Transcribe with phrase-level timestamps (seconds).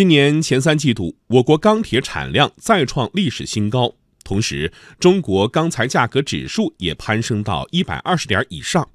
[0.00, 8.88] 今年前三季度，我国钢铁产量再创历史新高，同时，中国钢材价格指数也攀升到一百二十点以上。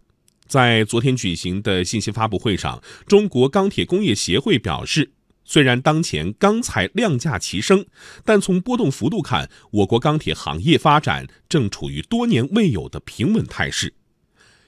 [0.47, 5.11] 在昨天举行的信息发布会上，中国钢铁工业协会表示，
[5.43, 7.85] 虽然当前钢材量价齐升，
[8.23, 13.93] 但从波动幅度看，我国钢铁行业发展正处于多年未有的平稳态势。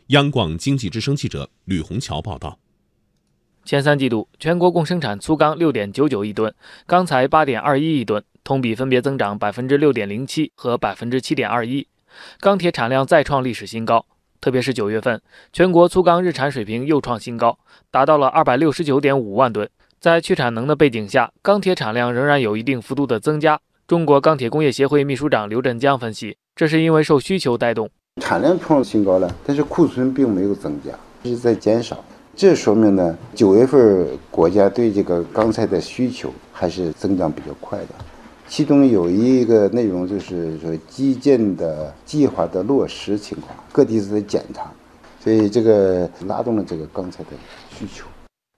[0.10, 2.60] 央广经济之声记者吕红桥报道。
[3.68, 6.54] 前三季度，全国共生产粗钢六点九九亿吨，
[6.86, 11.86] 钢材八点二一亿吨，同比分别增长百分之六点零七和百分之七点二一，
[12.39, 14.06] 钢铁产量再创历史新高。
[14.39, 17.60] 特别是九月份，全国粗钢日产水平又创新高，
[17.92, 19.70] 达到了二百六十九点五万吨。
[20.00, 23.60] 在去产能的背景下，钢铁产量仍然有一定幅度的增加。
[23.86, 27.89] 中国钢铁工业协会秘书长刘振江分析，这是因为受需求带动，
[28.22, 30.92] 产量创新高了，但是库存并没有增加，
[31.24, 32.02] 一直在减少。
[32.38, 37.88] 这说明呢，九月份国家对这个钢材的需求还是增长比较快的。
[38.47, 44.71] 其中有一个内容就是说基建的计划的落实情况，各地是在检查，
[45.19, 47.31] 所以这个拉动了这个钢材的
[47.71, 48.05] 需求。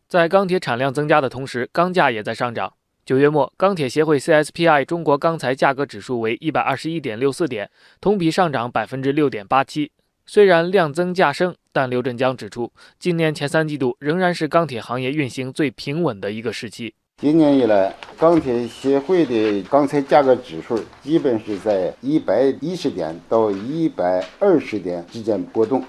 [0.10, 2.74] 在钢铁产量增加的同时，钢价也在上涨。
[3.06, 7.70] 九月末，钢铁协会 CSPI 中国钢材价格指数为一百二十一点六四点，
[8.02, 9.94] 同比上涨百分之六点八七。
[10.32, 16.94] 虽然量增价升，但刘振江指出，今年前三季度仍然是钢铁行业运行最平稳的一个时期。
[17.20, 25.84] 今年以来，钢铁协会的钢材价格指数基本是在一百一十点到一百二十点之间波动，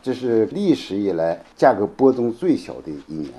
[0.00, 3.32] 这是历史以来价格波动最小的一年。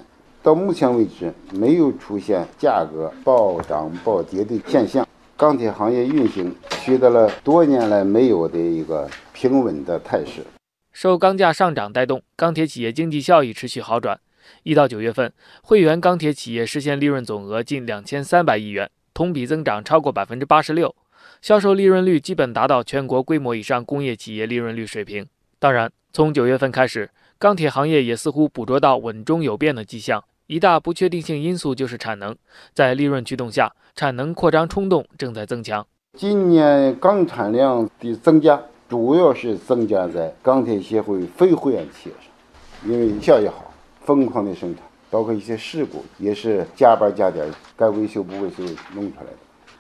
[0.43, 5.08] 到目前为止，没有出现价格暴涨暴跌的现象。
[5.38, 10.43] 钢铁行业运行取得了多年来没有的一个平稳的态势。
[10.91, 14.19] 受钢价上涨带动，钢铁企业经济效益持续好转。
[14.63, 20.95] 一到九月份，汇源钢铁企业实现利润总额近两千三百亿元，同比增长超过百分之八十六，
[21.39, 25.27] 销售利润率基本达到全国规模以上工业企业利润率水平。
[25.59, 30.23] 当然，从九月份开始，钢铁行业也似乎捕捉到稳中有变的迹象。
[30.47, 32.36] 一大不确定性因素就是产能，
[32.73, 35.86] 在利润驱动下，产能扩张冲动正在增强。
[36.17, 48.58] 今年钢产量的增加，主要是增加在钢铁协会非会员企业上，因为效益好，疯狂的生产，包括一些事故也是加班加点，该维修不维修
[48.94, 49.38] 弄出来的。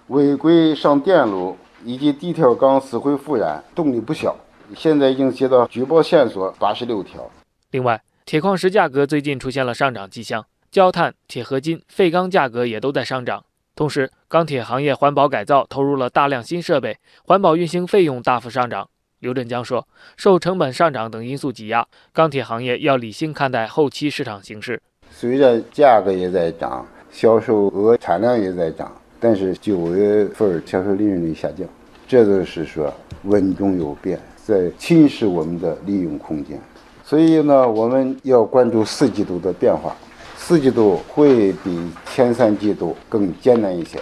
[0.07, 4.35] 违规上电路以及地条钢死灰复燃，动力不小，
[4.73, 7.29] 现在已经接到举报线索八十六条。
[7.71, 10.45] 另外，铁矿石价格最近出现了上涨迹象。
[10.71, 13.43] 焦炭、铁合金、废钢价格也都在上涨，
[13.81, 18.87] 同时钢铁行业环保改造投入了大量新设备，环保运行费用大幅上涨。
[19.21, 24.79] 刘振江说，受成本上涨等因素挤压，钢铁行业要理性看待后期市场形势。
[25.09, 31.67] 虽然价格也在涨，销售额、产量也在涨，但是九月份销售利润率下降，
[32.07, 32.93] 这就是说
[33.23, 36.61] 稳中有变，在侵蚀我们的利用空间。
[37.03, 39.95] 所以呢，我们要关注四季度的变化。
[40.43, 43.99] 四季度会比前三季度更艰难一些。